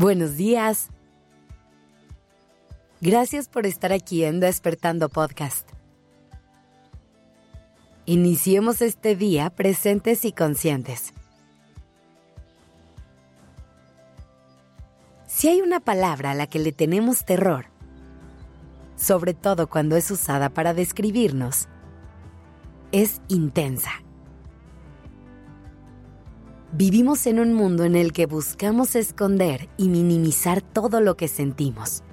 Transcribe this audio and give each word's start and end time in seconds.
Buenos 0.00 0.38
días. 0.38 0.88
Gracias 3.02 3.50
por 3.50 3.66
estar 3.66 3.92
aquí 3.92 4.24
en 4.24 4.40
Despertando 4.40 5.10
Podcast. 5.10 5.68
Iniciemos 8.06 8.80
este 8.80 9.14
día 9.14 9.50
presentes 9.50 10.24
y 10.24 10.32
conscientes. 10.32 11.12
Si 15.26 15.48
hay 15.48 15.60
una 15.60 15.80
palabra 15.80 16.30
a 16.30 16.34
la 16.34 16.46
que 16.46 16.60
le 16.60 16.72
tenemos 16.72 17.26
terror, 17.26 17.66
sobre 18.96 19.34
todo 19.34 19.68
cuando 19.68 19.96
es 19.96 20.10
usada 20.10 20.48
para 20.48 20.72
describirnos, 20.72 21.68
es 22.90 23.20
intensa. 23.28 23.90
Vivimos 26.72 27.26
en 27.26 27.40
un 27.40 27.52
mundo 27.52 27.82
en 27.82 27.96
el 27.96 28.12
que 28.12 28.26
buscamos 28.26 28.94
esconder 28.94 29.68
y 29.76 29.88
minimizar 29.88 30.62
todo 30.62 31.00
lo 31.00 31.16
que 31.16 31.26
sentimos, 31.26 32.04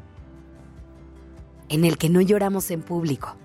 en 1.69 1.85
el 1.85 1.99
que 1.99 2.09
no 2.09 2.21
lloramos 2.21 2.71
en 2.71 2.81
público, 2.81 3.35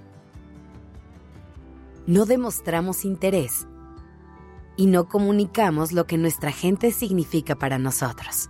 no 2.06 2.24
demostramos 2.24 3.04
interés. 3.04 3.66
Y 4.74 4.86
no 4.86 5.06
comunicamos 5.06 5.92
lo 5.92 6.06
que 6.06 6.16
nuestra 6.16 6.50
gente 6.50 6.92
significa 6.92 7.56
para 7.56 7.78
nosotros. 7.78 8.48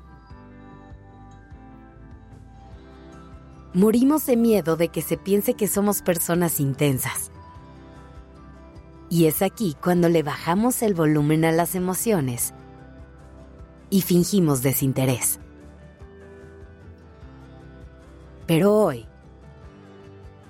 Morimos 3.75 4.25
de 4.27 4.37
miedo 4.37 4.77
de 4.77 4.89
que 4.89 5.03
se 5.03 5.17
piense 5.17 5.55
que 5.55 5.67
somos 5.67 6.01
personas 6.01 6.61
intensas 6.61 7.33
y 9.13 9.27
es 9.27 9.43
aquí 9.43 9.77
cuando 9.79 10.09
le 10.09 10.23
bajamos 10.23 10.81
el 10.81 10.95
volumen 10.95 11.45
a 11.45 11.53
las 11.53 11.75
emociones 11.75 12.55
y 13.91 14.01
fingimos 14.01 14.63
desinterés. 14.63 15.39
Pero 18.47 18.75
hoy 18.75 19.07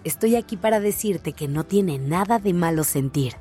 estoy 0.04 0.36
aquí 0.36 0.56
para 0.56 0.78
decirte 0.78 1.32
que 1.32 1.48
no 1.48 1.64
tiene 1.64 1.98
nada 1.98 2.38
de 2.38 2.54
malo 2.54 2.84
sentir. 2.84 3.32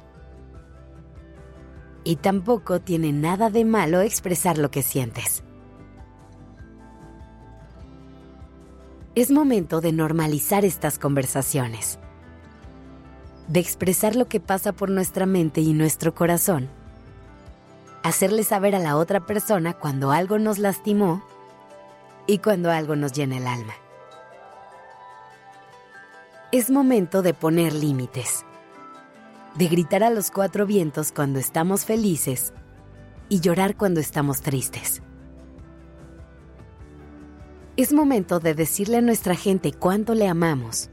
Y 2.04 2.16
tampoco 2.16 2.82
tiene 2.82 3.14
nada 3.14 3.52
de 3.52 3.64
malo 3.64 4.02
expresar 4.02 4.58
lo 4.58 4.72
que 4.72 4.82
sientes. 4.82 5.44
Es 9.14 9.30
momento 9.30 9.82
de 9.82 9.92
normalizar 9.92 10.66
estas 10.66 10.98
conversaciones 10.98 12.00
de 13.48 13.60
expresar 13.60 14.16
lo 14.16 14.28
que 14.28 14.40
pasa 14.40 14.72
por 14.72 14.90
nuestra 14.90 15.26
mente 15.26 15.62
y 15.62 15.74
nuestro 15.74 16.14
corazón. 16.16 16.70
Hacerle 18.04 18.44
saber 18.44 18.76
a 18.76 18.80
la 18.80 18.98
otra 18.98 19.26
persona 19.26 19.74
cuando 19.74 20.12
algo 20.12 20.40
nos 20.40 20.58
lastimó 20.58 21.24
y 22.28 22.40
cuando 22.40 22.72
algo 22.72 22.96
nos 22.96 23.14
llena 23.14 23.38
el 23.38 23.48
alma. 23.48 23.74
Es 26.52 26.70
momento 26.70 27.22
de 27.22 27.34
poner 27.34 27.74
límites, 27.74 28.46
de 29.56 29.68
gritar 29.68 30.04
a 30.04 30.10
los 30.10 30.32
cuatro 30.32 30.66
vientos 30.66 31.12
cuando 31.12 31.40
estamos 31.40 31.86
felices 31.86 32.54
y 33.30 33.40
llorar 33.40 33.78
cuando 33.78 34.00
estamos 34.00 34.42
tristes. 34.42 35.02
Es 37.78 37.94
momento 37.94 38.40
de 38.40 38.54
decirle 38.54 38.98
a 38.98 39.02
nuestra 39.02 39.36
gente 39.36 39.72
cuánto 39.72 40.14
le 40.14 40.28
amamos 40.28 40.90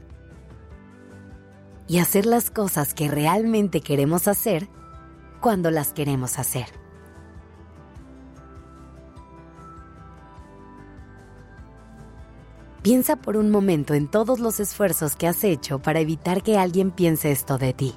y 1.89 1.97
hacer 1.97 2.27
las 2.27 2.51
cosas 2.51 2.93
que 2.93 3.07
realmente 3.07 3.81
queremos 3.81 4.27
hacer 4.27 4.69
cuando 5.41 5.71
las 5.71 5.91
queremos 5.91 6.37
hacer. 6.37 6.67
Piensa 12.83 13.17
por 13.17 13.35
un 13.35 13.49
momento 13.49 13.93
en 13.93 14.07
todos 14.07 14.39
los 14.39 14.59
esfuerzos 14.59 15.15
que 15.15 15.27
has 15.27 15.43
hecho 15.43 15.79
para 15.79 15.99
evitar 15.99 16.43
que 16.43 16.57
alguien 16.57 16.91
piense 16.91 17.31
esto 17.31 17.57
de 17.57 17.73
ti. 17.73 17.95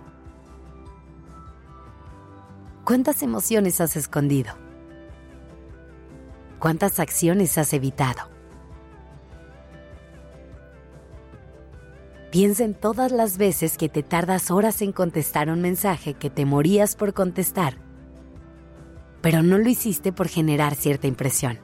¿Cuántas 2.84 3.22
emociones 3.22 3.80
has 3.80 3.94
escondido? 3.94 4.54
¿Cuántas 6.58 6.98
acciones 6.98 7.58
has 7.58 7.72
evitado? 7.74 8.31
Piensa 12.32 12.64
en 12.64 12.72
todas 12.72 13.12
las 13.12 13.36
veces 13.36 13.76
que 13.76 13.90
te 13.90 14.02
tardas 14.02 14.50
horas 14.50 14.80
en 14.80 14.92
contestar 14.92 15.50
un 15.50 15.60
mensaje 15.60 16.14
que 16.14 16.30
te 16.30 16.46
morías 16.46 16.96
por 16.96 17.12
contestar, 17.12 17.76
pero 19.20 19.42
no 19.42 19.58
lo 19.58 19.68
hiciste 19.68 20.14
por 20.14 20.28
generar 20.28 20.74
cierta 20.74 21.06
impresión. 21.06 21.58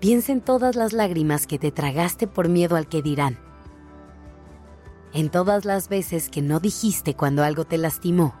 Piensa 0.00 0.32
en 0.32 0.40
todas 0.40 0.74
las 0.74 0.92
lágrimas 0.92 1.46
que 1.46 1.60
te 1.60 1.70
tragaste 1.70 2.26
por 2.26 2.48
miedo 2.48 2.74
al 2.74 2.88
que 2.88 3.02
dirán, 3.02 3.38
en 5.12 5.30
todas 5.30 5.64
las 5.64 5.88
veces 5.88 6.28
que 6.28 6.42
no 6.42 6.58
dijiste 6.58 7.14
cuando 7.14 7.44
algo 7.44 7.64
te 7.64 7.78
lastimó 7.78 8.34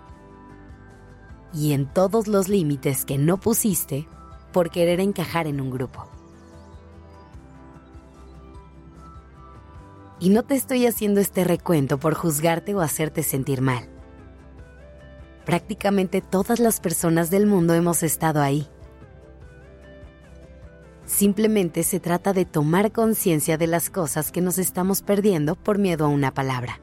y 1.52 1.72
en 1.72 1.86
todos 1.86 2.26
los 2.26 2.48
límites 2.48 3.04
que 3.04 3.16
no 3.16 3.38
pusiste 3.38 4.08
por 4.52 4.70
querer 4.70 4.98
encajar 4.98 5.46
en 5.46 5.60
un 5.60 5.70
grupo. 5.70 6.13
Y 10.20 10.30
no 10.30 10.42
te 10.42 10.54
estoy 10.54 10.86
haciendo 10.86 11.20
este 11.20 11.44
recuento 11.44 11.98
por 11.98 12.14
juzgarte 12.14 12.74
o 12.74 12.80
hacerte 12.80 13.22
sentir 13.22 13.60
mal. 13.60 13.88
Prácticamente 15.44 16.20
todas 16.22 16.60
las 16.60 16.80
personas 16.80 17.30
del 17.30 17.46
mundo 17.46 17.74
hemos 17.74 18.02
estado 18.02 18.40
ahí. 18.40 18.66
Simplemente 21.04 21.82
se 21.82 22.00
trata 22.00 22.32
de 22.32 22.46
tomar 22.46 22.92
conciencia 22.92 23.58
de 23.58 23.66
las 23.66 23.90
cosas 23.90 24.32
que 24.32 24.40
nos 24.40 24.58
estamos 24.58 25.02
perdiendo 25.02 25.54
por 25.54 25.78
miedo 25.78 26.06
a 26.06 26.08
una 26.08 26.32
palabra. 26.32 26.80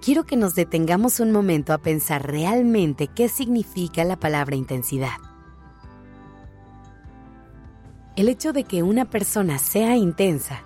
Quiero 0.00 0.24
que 0.24 0.36
nos 0.36 0.54
detengamos 0.54 1.20
un 1.20 1.30
momento 1.30 1.72
a 1.72 1.78
pensar 1.78 2.26
realmente 2.26 3.06
qué 3.06 3.28
significa 3.28 4.02
la 4.02 4.18
palabra 4.18 4.56
intensidad. 4.56 5.18
El 8.14 8.28
hecho 8.28 8.52
de 8.52 8.64
que 8.64 8.82
una 8.82 9.06
persona 9.08 9.58
sea 9.58 9.96
intensa 9.96 10.62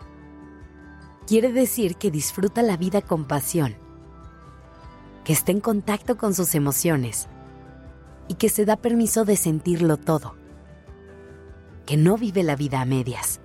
quiere 1.29 1.53
decir 1.53 1.95
que 1.95 2.11
disfruta 2.11 2.61
la 2.61 2.77
vida 2.77 3.03
con 3.03 3.25
pasión, 3.25 3.77
que 5.25 5.33
está 5.33 5.53
en 5.53 5.61
contacto 5.61 6.17
con 6.17 6.35
sus 6.35 6.57
emociones 6.57 7.29
y 8.27 8.35
que 8.35 8.49
se 8.49 8.65
da 8.65 8.75
permiso 8.77 9.25
de 9.25 9.37
sentirlo 9.37 9.97
todo, 9.97 10.35
que 11.85 11.97
no 11.97 12.19
vive 12.19 12.43
la 12.43 12.57
vida 12.57 12.81
a 12.81 12.85
medias. 12.85 13.41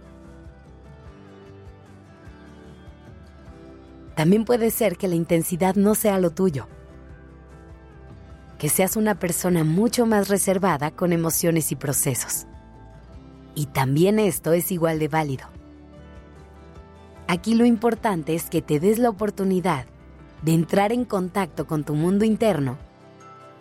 También 4.15 4.45
puede 4.45 4.71
ser 4.71 4.97
que 4.97 5.07
la 5.07 5.15
intensidad 5.15 5.75
no 5.75 5.93
sea 5.93 6.17
lo 6.17 6.31
tuyo, 6.31 6.67
que 8.57 8.67
seas 8.67 8.95
una 8.95 9.19
persona 9.19 9.63
mucho 9.63 10.07
más 10.07 10.27
reservada 10.27 10.89
con 10.89 11.13
emociones 11.13 11.71
y 11.71 11.75
procesos. 11.75 12.47
Y 13.55 13.67
también 13.67 14.19
esto 14.19 14.53
es 14.53 14.71
igual 14.71 14.99
de 14.99 15.07
válido. 15.07 15.45
Aquí 17.27 17.55
lo 17.55 17.65
importante 17.65 18.35
es 18.35 18.49
que 18.49 18.61
te 18.61 18.79
des 18.79 18.99
la 18.99 19.09
oportunidad 19.09 19.85
de 20.41 20.53
entrar 20.53 20.91
en 20.91 21.05
contacto 21.05 21.67
con 21.67 21.83
tu 21.83 21.95
mundo 21.95 22.25
interno 22.25 22.77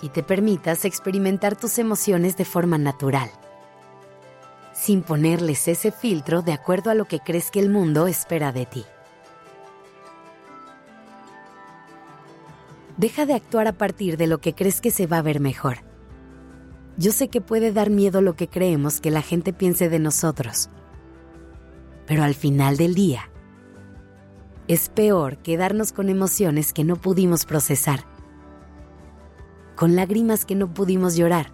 y 0.03 0.09
te 0.09 0.23
permitas 0.23 0.84
experimentar 0.84 1.56
tus 1.56 1.79
emociones 1.79 2.37
de 2.37 2.45
forma 2.45 2.79
natural, 2.79 3.31
sin 4.73 5.03
ponerles 5.03 5.69
ese 5.69 5.93
filtro 5.93 6.43
de 6.43 6.53
acuerdo 6.53 6.91
a 6.91 6.94
lo 6.94 7.05
que 7.05 7.20
crees 7.20 7.50
que 7.50 7.61
el 7.61 7.69
mundo 7.69 8.06
espera 8.06 8.50
de 8.50 8.67
ti. 8.67 8.85
Deja 12.97 13.25
de 13.25 13.35
actuar 13.35 13.67
a 13.67 13.73
partir 13.73 14.17
de 14.17 14.26
lo 14.26 14.38
que 14.38 14.55
crees 14.55 14.81
que 14.81 14.91
se 14.91 15.06
va 15.06 15.19
a 15.19 15.23
ver 15.23 15.41
mejor 15.41 15.89
yo 16.96 17.12
sé 17.12 17.28
que 17.28 17.40
puede 17.40 17.72
dar 17.72 17.90
miedo 17.90 18.20
lo 18.20 18.34
que 18.34 18.48
creemos 18.48 19.00
que 19.00 19.10
la 19.10 19.22
gente 19.22 19.52
piense 19.52 19.88
de 19.88 19.98
nosotros. 19.98 20.70
Pero 22.06 22.25
al 22.25 22.34
final 22.34 22.76
del 22.76 22.94
día, 22.94 23.31
es 24.69 24.88
peor 24.88 25.38
quedarnos 25.38 25.92
con 25.92 26.08
emociones 26.08 26.72
que 26.72 26.84
no 26.84 26.96
pudimos 26.96 27.46
procesar, 27.46 28.04
con 29.76 29.96
lágrimas 29.96 30.44
que 30.44 30.54
no 30.54 30.72
pudimos 30.75 31.16
llorar 31.16 31.52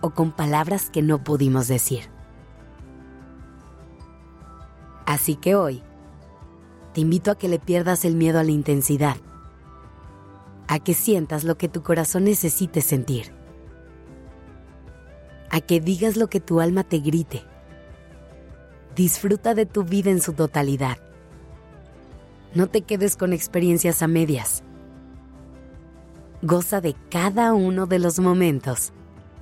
o 0.00 0.10
con 0.10 0.32
palabras 0.32 0.90
que 0.90 1.02
no 1.02 1.22
pudimos 1.24 1.68
decir. 1.68 2.10
Así 5.06 5.36
que 5.36 5.54
hoy, 5.54 5.82
te 6.92 7.00
invito 7.00 7.30
a 7.30 7.38
que 7.38 7.48
le 7.48 7.58
pierdas 7.58 8.04
el 8.04 8.16
miedo 8.16 8.38
a 8.38 8.44
la 8.44 8.50
intensidad, 8.50 9.16
a 10.68 10.78
que 10.78 10.94
sientas 10.94 11.44
lo 11.44 11.56
que 11.56 11.68
tu 11.68 11.82
corazón 11.82 12.24
necesite 12.24 12.80
sentir 12.80 13.35
a 15.50 15.60
que 15.60 15.80
digas 15.80 16.16
lo 16.16 16.28
que 16.28 16.40
tu 16.40 16.60
alma 16.60 16.84
te 16.84 16.98
grite. 16.98 17.42
Disfruta 18.94 19.54
de 19.54 19.66
tu 19.66 19.84
vida 19.84 20.10
en 20.10 20.20
su 20.20 20.32
totalidad. 20.32 20.98
No 22.54 22.68
te 22.68 22.82
quedes 22.82 23.16
con 23.16 23.32
experiencias 23.32 24.02
a 24.02 24.08
medias. 24.08 24.62
Goza 26.42 26.80
de 26.80 26.94
cada 27.10 27.52
uno 27.52 27.86
de 27.86 27.98
los 27.98 28.18
momentos 28.18 28.92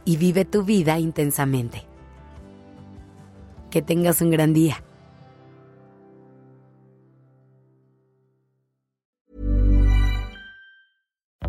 y 0.04 0.16
vive 0.16 0.44
tu 0.44 0.64
vida 0.64 0.98
intensamente. 0.98 1.86
Que 3.70 3.82
tengas 3.82 4.20
un 4.20 4.30
gran 4.30 4.52
día. 4.52 4.82